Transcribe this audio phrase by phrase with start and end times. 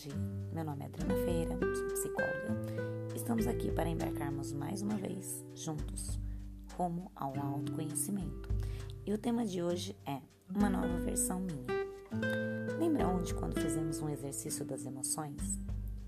[0.00, 0.08] tarde.
[0.52, 2.56] Meu nome é Adriana Feira, sou psicóloga.
[3.14, 6.18] Estamos aqui para embarcarmos mais uma vez juntos
[6.76, 8.48] rumo ao autoconhecimento.
[9.04, 10.20] E o tema de hoje é
[10.54, 11.66] uma nova versão minha.
[12.78, 15.58] Lembra onde quando fizemos um exercício das emoções?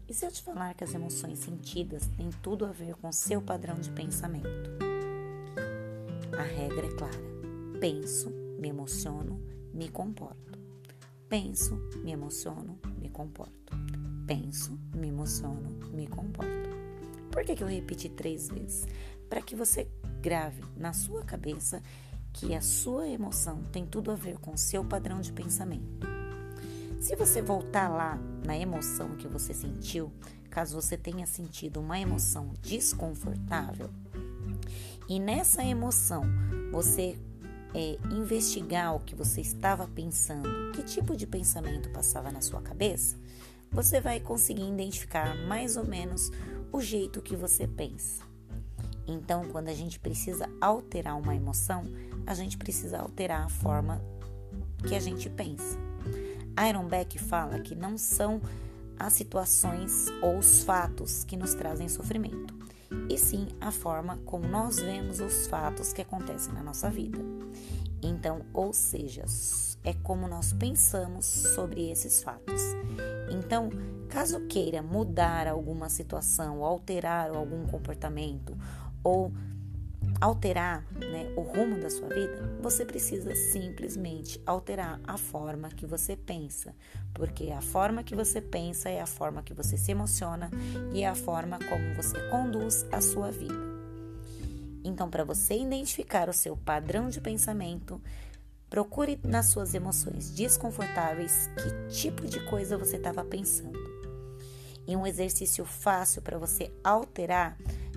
[0.09, 3.43] E se eu te falar que as emoções sentidas têm tudo a ver com seu
[3.43, 4.49] padrão de pensamento?
[6.39, 7.21] A regra é clara:
[7.79, 9.41] penso, me emociono,
[9.75, 10.62] me comporto.
[11.33, 13.75] Penso, me emociono, me comporto.
[14.27, 16.69] Penso, me emociono, me comporto.
[17.31, 18.87] Por que, que eu repeti três vezes?
[19.31, 19.89] Para que você
[20.21, 21.83] grave na sua cabeça
[22.35, 26.07] que a sua emoção tem tudo a ver com o seu padrão de pensamento.
[27.01, 30.13] Se você voltar lá na emoção que você sentiu,
[30.51, 33.89] caso você tenha sentido uma emoção desconfortável,
[35.09, 36.25] e nessa emoção
[36.71, 37.19] você
[37.75, 43.17] é, investigar o que você estava pensando, que tipo de pensamento passava na sua cabeça,
[43.71, 46.31] você vai conseguir identificar mais ou menos
[46.71, 48.23] o jeito que você pensa.
[49.07, 51.85] Então, quando a gente precisa alterar uma emoção,
[52.27, 54.01] a gente precisa alterar a forma
[54.87, 55.79] que a gente pensa.
[56.69, 58.41] Iron Beck fala que não são
[58.99, 62.55] as situações ou os fatos que nos trazem sofrimento,
[63.09, 67.19] e sim a forma como nós vemos os fatos que acontecem na nossa vida.
[68.03, 69.25] Então, ou seja,
[69.85, 72.63] é como nós pensamos sobre esses fatos.
[73.31, 73.71] Então,
[74.09, 78.57] caso queira mudar alguma situação, alterar algum comportamento
[79.03, 79.33] ou
[80.23, 86.15] alterar né, o rumo da sua vida, você precisa simplesmente alterar a forma que você
[86.15, 86.73] pensa,
[87.13, 90.49] porque a forma que você pensa é a forma que você se emociona
[90.95, 93.73] e é a forma como você conduz a sua vida.
[94.85, 98.01] Então, para você identificar o seu padrão de pensamento,
[98.71, 103.79] procure nas suas emoções desconfortáveis que tipo de coisa você estava pensando.
[104.87, 107.57] E um exercício fácil para você alterar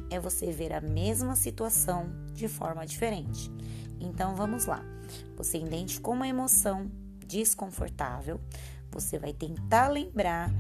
[0.10, 3.52] é você ver a mesma situação de forma diferente.
[4.00, 4.84] Então vamos lá.
[5.38, 6.90] Você identificou uma emoção
[7.26, 8.40] desconfortável,
[8.92, 10.52] você vai tentar lembrar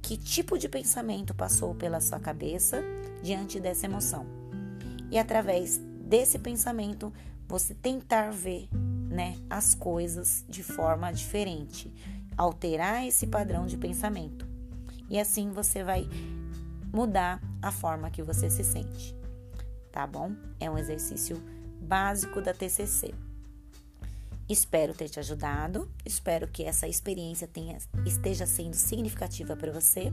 [0.00, 2.82] que tipo de pensamento passou pela sua cabeça
[3.22, 4.26] diante dessa emoção.
[5.10, 7.12] E através desse pensamento,
[7.46, 8.68] você tentar ver,
[9.08, 11.92] né, as coisas de forma diferente,
[12.36, 14.46] alterar esse padrão de pensamento.
[15.08, 16.08] E assim você vai
[16.92, 19.16] mudar a forma que você se sente.
[19.90, 20.32] Tá bom?
[20.60, 21.42] É um exercício
[21.80, 23.14] básico da TCC.
[24.48, 25.90] Espero ter te ajudado.
[26.04, 30.12] Espero que essa experiência tenha, esteja sendo significativa para você,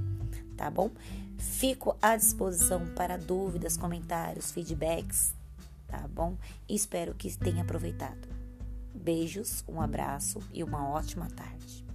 [0.55, 0.91] tá bom?
[1.37, 5.33] Fico à disposição para dúvidas, comentários, feedbacks,
[5.87, 6.37] tá bom?
[6.67, 8.27] Espero que tenha aproveitado.
[8.93, 11.88] Beijos, um abraço e uma ótima tarde.